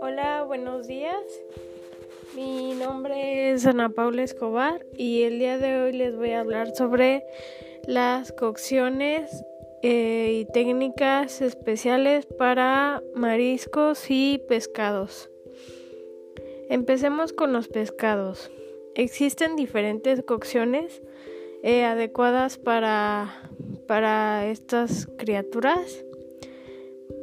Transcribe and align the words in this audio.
Hola, 0.00 0.44
buenos 0.46 0.88
días. 0.88 1.14
Mi 2.34 2.74
nombre 2.74 3.52
es 3.52 3.64
Ana 3.66 3.90
Paula 3.90 4.24
Escobar 4.24 4.84
y 4.96 5.22
el 5.22 5.38
día 5.38 5.58
de 5.58 5.80
hoy 5.80 5.92
les 5.92 6.16
voy 6.16 6.32
a 6.32 6.40
hablar 6.40 6.74
sobre 6.74 7.24
las 7.86 8.32
cocciones 8.32 9.44
eh, 9.82 10.40
y 10.40 10.52
técnicas 10.52 11.40
especiales 11.40 12.26
para 12.26 13.02
mariscos 13.14 14.06
y 14.10 14.42
pescados. 14.48 15.30
Empecemos 16.68 17.32
con 17.32 17.52
los 17.52 17.68
pescados. 17.68 18.50
Existen 18.96 19.54
diferentes 19.54 20.22
cocciones 20.22 21.02
eh, 21.62 21.84
adecuadas 21.84 22.58
para, 22.58 23.50
para 23.86 24.46
estas 24.46 25.08
criaturas. 25.18 26.04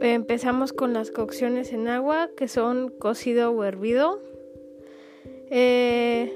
Empezamos 0.02 0.74
con 0.74 0.94
las 0.94 1.12
cocciones 1.12 1.72
en 1.74 1.88
agua, 1.88 2.30
que 2.36 2.48
son 2.48 2.90
cocido 2.90 3.52
o 3.52 3.64
hervido. 3.64 4.20
Eh, 5.50 6.34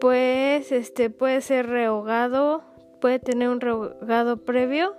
pues 0.00 0.72
este 0.72 1.10
puede 1.10 1.40
ser 1.40 1.66
rehogado, 1.66 2.62
puede 3.00 3.18
tener 3.18 3.48
un 3.48 3.60
rehogado 3.60 4.36
previo 4.38 4.94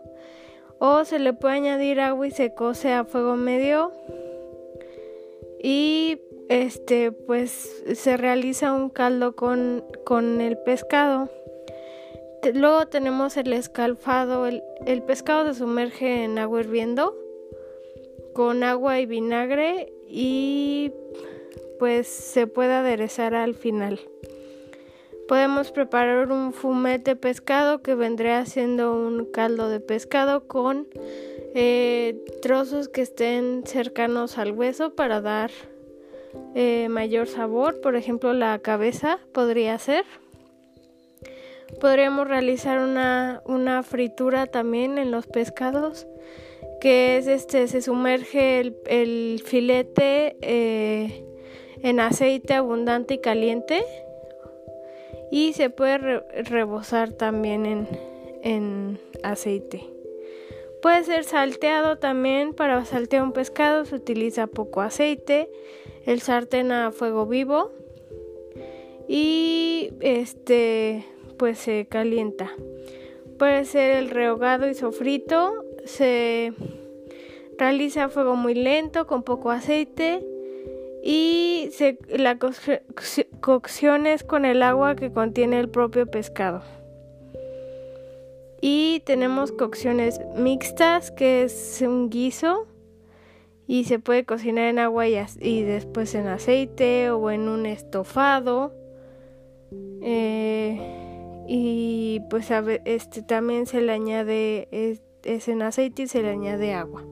o 0.79 1.05
se 1.05 1.19
le 1.19 1.33
puede 1.33 1.55
añadir 1.55 1.99
agua 1.99 2.27
y 2.27 2.31
se 2.31 2.53
cose 2.53 2.91
a 2.91 3.05
fuego 3.05 3.35
medio 3.35 3.91
y 5.61 6.19
este 6.49 7.11
pues 7.11 7.83
se 7.95 8.17
realiza 8.17 8.73
un 8.73 8.89
caldo 8.89 9.35
con, 9.35 9.83
con 10.05 10.41
el 10.41 10.57
pescado. 10.57 11.29
Luego 12.51 12.87
tenemos 12.87 13.37
el 13.37 13.53
escalfado, 13.53 14.47
el, 14.47 15.01
pescado 15.03 15.45
se 15.45 15.59
sumerge 15.59 16.25
en 16.25 16.37
agua 16.37 16.59
hirviendo 16.59 17.15
con 18.33 18.63
agua 18.63 18.99
y 18.99 19.05
vinagre 19.05 19.93
y 20.07 20.91
pues 21.79 22.07
se 22.07 22.47
puede 22.47 22.73
aderezar 22.73 23.33
al 23.33 23.55
final. 23.55 23.99
Podemos 25.27 25.71
preparar 25.71 26.31
un 26.31 26.51
fumet 26.51 27.03
de 27.05 27.15
pescado 27.15 27.81
que 27.81 27.95
vendría 27.95 28.45
siendo 28.45 28.93
un 28.93 29.25
caldo 29.25 29.69
de 29.69 29.79
pescado 29.79 30.47
con 30.47 30.87
eh, 31.55 32.23
trozos 32.41 32.89
que 32.89 33.01
estén 33.01 33.63
cercanos 33.65 34.37
al 34.37 34.51
hueso 34.51 34.95
para 34.95 35.21
dar 35.21 35.51
eh, 36.55 36.87
mayor 36.89 37.27
sabor. 37.27 37.79
Por 37.79 37.95
ejemplo, 37.95 38.33
la 38.33 38.59
cabeza 38.59 39.19
podría 39.31 39.79
ser. 39.79 40.03
Podríamos 41.79 42.27
realizar 42.27 42.79
una, 42.79 43.41
una 43.45 43.83
fritura 43.83 44.47
también 44.47 44.97
en 44.97 45.11
los 45.11 45.27
pescados 45.27 46.07
que 46.83 47.15
es 47.15 47.27
este, 47.27 47.69
se 47.69 47.81
sumerge 47.81 48.73
el, 48.87 49.41
filete 49.45 50.35
eh, 50.41 51.23
en 51.81 52.01
aceite 52.01 52.55
abundante 52.55 53.13
y 53.13 53.17
caliente 53.19 53.85
y 55.31 55.53
se 55.53 55.69
puede 55.69 55.97
rebosar 56.43 57.13
también 57.13 57.65
en, 57.65 57.87
en 58.41 58.99
aceite. 59.23 59.89
Puede 60.81 61.05
ser 61.05 61.23
salteado 61.23 61.97
también, 61.99 62.53
para 62.53 62.83
saltear 62.83 63.23
un 63.23 63.31
pescado 63.31 63.85
se 63.85 63.95
utiliza 63.95 64.47
poco 64.47 64.81
aceite, 64.81 65.49
el 66.05 66.19
sartén 66.19 66.73
a 66.73 66.91
fuego 66.91 67.25
vivo 67.25 67.71
y 69.07 69.93
este 70.01 71.05
pues 71.43 71.59
se 71.59 71.87
calienta. 71.89 72.53
Puede 73.37 73.65
ser 73.65 73.97
el 73.97 74.11
rehogado 74.11 74.69
y 74.69 74.75
sofrito 74.75 75.65
se 75.83 76.53
realiza 77.57 78.05
a 78.05 78.09
fuego 78.09 78.37
muy 78.37 78.53
lento 78.53 79.07
con 79.07 79.23
poco 79.23 79.51
aceite 79.51 80.25
y 81.03 81.69
la 82.07 82.39
cocción 82.39 84.07
es 84.07 84.23
con 84.23 84.45
el 84.45 84.63
agua 84.63 84.95
que 84.95 85.11
contiene 85.11 85.59
el 85.59 85.67
propio 85.67 86.05
pescado. 86.05 86.61
Y 88.61 89.01
tenemos 89.01 89.51
cocciones 89.51 90.21
mixtas 90.37 91.11
que 91.11 91.43
es 91.43 91.83
un 91.85 92.09
guiso 92.09 92.67
y 93.67 93.83
se 93.83 93.99
puede 93.99 94.23
cocinar 94.23 94.69
en 94.69 94.79
agua 94.79 95.09
y, 95.09 95.63
después 95.63 96.15
en 96.15 96.27
aceite 96.27 97.11
o 97.11 97.31
en 97.31 97.49
un 97.49 97.65
estofado. 97.65 98.71
Eh, 100.01 100.92
y 101.47 102.21
pues 102.29 102.49
este 102.85 103.21
también 103.21 103.65
se 103.65 103.81
le 103.81 103.91
añade 103.91 104.67
es, 104.71 105.47
en 105.47 105.61
aceite 105.61 106.03
y 106.03 106.07
se 106.07 106.21
le 106.21 106.29
añade 106.29 106.73
agua. 106.73 107.03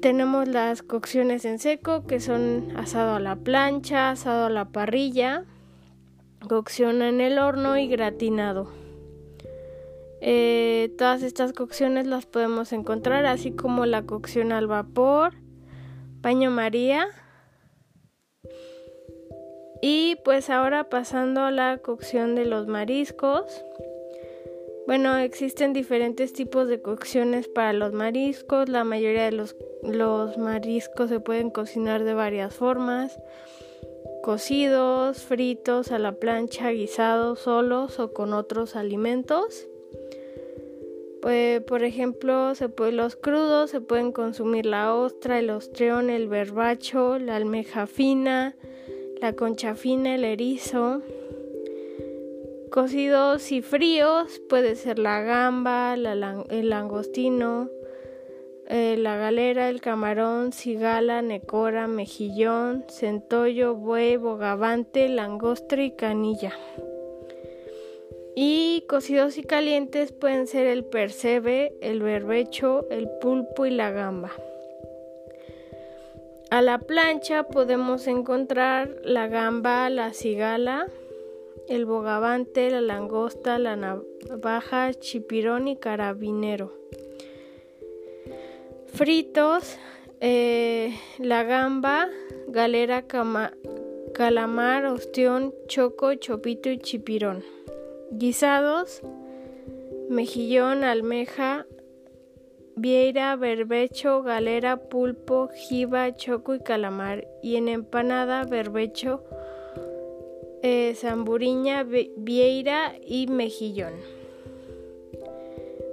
Tenemos 0.00 0.46
las 0.46 0.82
cocciones 0.82 1.44
en 1.44 1.58
seco 1.58 2.06
que 2.06 2.20
son 2.20 2.76
asado 2.76 3.16
a 3.16 3.20
la 3.20 3.36
plancha, 3.36 4.10
asado 4.10 4.46
a 4.46 4.50
la 4.50 4.66
parrilla, 4.66 5.44
cocción 6.48 7.02
en 7.02 7.20
el 7.20 7.38
horno 7.38 7.76
y 7.76 7.88
gratinado. 7.88 8.70
Eh, 10.20 10.94
todas 10.98 11.22
estas 11.22 11.52
cocciones 11.52 12.06
las 12.06 12.26
podemos 12.26 12.72
encontrar 12.72 13.26
así 13.26 13.52
como 13.52 13.86
la 13.86 14.02
cocción 14.02 14.52
al 14.52 14.66
vapor, 14.66 15.34
baño 16.20 16.50
María 16.50 17.08
y 19.80 20.16
pues 20.24 20.50
ahora 20.50 20.88
pasando 20.88 21.42
a 21.42 21.50
la 21.50 21.78
cocción 21.78 22.34
de 22.34 22.44
los 22.44 22.66
mariscos. 22.66 23.64
Bueno, 24.86 25.18
existen 25.18 25.74
diferentes 25.74 26.32
tipos 26.32 26.66
de 26.66 26.80
cocciones 26.80 27.46
para 27.46 27.74
los 27.74 27.92
mariscos. 27.92 28.68
La 28.70 28.84
mayoría 28.84 29.24
de 29.24 29.32
los, 29.32 29.54
los 29.82 30.38
mariscos 30.38 31.10
se 31.10 31.20
pueden 31.20 31.50
cocinar 31.50 32.04
de 32.04 32.14
varias 32.14 32.54
formas. 32.54 33.20
Cocidos, 34.22 35.22
fritos, 35.22 35.92
a 35.92 35.98
la 35.98 36.12
plancha, 36.12 36.70
guisados, 36.70 37.40
solos 37.40 38.00
o 38.00 38.14
con 38.14 38.32
otros 38.32 38.76
alimentos. 38.76 39.68
Pues, 41.20 41.60
por 41.62 41.82
ejemplo, 41.82 42.54
se 42.54 42.70
los 42.92 43.16
crudos 43.16 43.70
se 43.70 43.80
pueden 43.80 44.12
consumir 44.12 44.66
la 44.66 44.94
ostra, 44.94 45.38
el 45.38 45.50
ostrión, 45.50 46.10
el 46.10 46.28
berbacho, 46.28 47.18
la 47.18 47.36
almeja 47.36 47.86
fina, 47.86 48.54
la 49.20 49.32
concha 49.32 49.74
fina, 49.74 50.14
el 50.14 50.24
erizo. 50.24 51.02
Cocidos 52.70 53.50
y 53.50 53.62
fríos 53.62 54.40
puede 54.48 54.76
ser 54.76 54.98
la 54.98 55.22
gamba, 55.22 55.94
el 55.94 56.68
langostino, 56.68 57.70
eh, 58.68 58.96
la 58.98 59.16
galera, 59.16 59.68
el 59.70 59.80
camarón, 59.80 60.52
cigala, 60.52 61.22
necora, 61.22 61.86
mejillón, 61.86 62.84
centollo, 62.88 63.74
buey, 63.74 64.16
bogavante, 64.16 65.08
langostra 65.08 65.82
y 65.82 65.92
canilla. 65.92 66.52
Y 68.36 68.84
cocidos 68.88 69.38
y 69.38 69.42
calientes 69.42 70.12
pueden 70.12 70.46
ser 70.46 70.66
el 70.66 70.84
percebe, 70.84 71.72
el 71.80 72.02
berbecho, 72.02 72.86
el 72.90 73.08
pulpo 73.20 73.66
y 73.66 73.70
la 73.70 73.90
gamba. 73.90 74.32
A 76.50 76.62
la 76.62 76.78
plancha 76.78 77.42
podemos 77.42 78.06
encontrar 78.06 79.02
la 79.04 79.28
gamba, 79.28 79.90
la 79.90 80.14
cigala, 80.14 80.86
el 81.68 81.84
bogavante, 81.84 82.70
la 82.70 82.80
langosta, 82.80 83.58
la 83.58 83.76
navaja, 83.76 84.94
chipirón 84.94 85.68
y 85.68 85.76
carabinero. 85.76 86.72
Fritos, 88.86 89.76
eh, 90.20 90.96
la 91.18 91.42
gamba, 91.42 92.08
galera, 92.46 93.04
calamar, 94.14 94.86
ostión, 94.86 95.54
choco, 95.66 96.14
chopito 96.14 96.70
y 96.70 96.78
chipirón. 96.78 97.44
Guisados, 98.10 99.02
mejillón, 100.08 100.82
almeja, 100.82 101.66
vieira, 102.78 103.36
berbecho, 103.36 104.22
galera, 104.22 104.76
pulpo, 104.76 105.48
jiba, 105.48 106.14
choco 106.16 106.54
y 106.54 106.60
calamar. 106.60 107.26
Y 107.42 107.56
en 107.56 107.68
empanada, 107.68 108.44
berbecho, 108.44 109.24
eh, 110.62 110.94
zamburiña, 110.96 111.84
vieira 111.84 112.94
y 113.04 113.26
mejillón. 113.26 113.94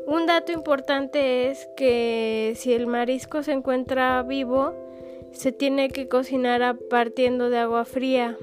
Un 0.07 0.27
dato 0.27 0.51
importante 0.51 1.49
es 1.49 1.67
que 1.75 2.53
si 2.55 2.73
el 2.73 2.85
marisco 2.85 3.41
se 3.41 3.53
encuentra 3.53 4.21
vivo, 4.21 4.73
se 5.31 5.51
tiene 5.51 5.89
que 5.89 6.07
cocinar 6.07 6.77
partiendo 6.89 7.49
de 7.49 7.57
agua 7.57 7.85
fría 7.85 8.37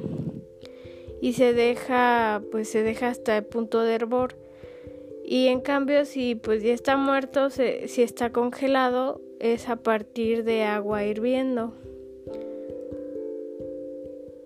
y 1.21 1.35
se 1.35 1.53
deja, 1.53 2.43
pues 2.51 2.69
se 2.69 2.83
deja 2.83 3.09
hasta 3.09 3.37
el 3.37 3.45
punto 3.45 3.83
de 3.83 3.95
hervor. 3.95 4.42
Y 5.33 5.49
en 5.49 5.63
cambio, 5.63 6.05
si 6.05 6.35
pues 6.35 6.63
ya 6.63 6.75
está 6.75 6.99
muerto, 6.99 7.49
si 7.49 8.03
está 8.03 8.33
congelado, 8.33 9.23
es 9.41 9.67
a 9.71 9.77
partir 9.77 10.45
de 10.45 10.65
agua 10.65 11.05
hirviendo. 11.05 11.73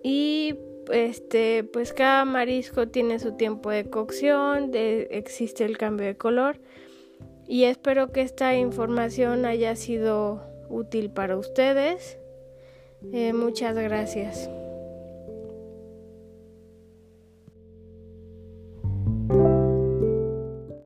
Y 0.01 0.55
este, 0.89 1.65
pues 1.65 1.91
cada 1.91 2.23
marisco 2.23 2.87
tiene 2.87 3.19
su 3.19 3.33
tiempo 3.33 3.69
de 3.69 3.89
cocción, 3.89 4.71
existe 4.73 5.65
el 5.65 5.77
cambio 5.77 6.05
de 6.07 6.15
color. 6.15 6.61
y 7.49 7.65
espero 7.65 8.13
que 8.13 8.21
esta 8.21 8.55
información 8.55 9.43
haya 9.43 9.75
sido 9.75 10.41
útil 10.69 11.09
para 11.09 11.35
ustedes. 11.35 12.17
Eh, 13.11 13.33
muchas 13.33 13.75
gracias. 13.75 14.49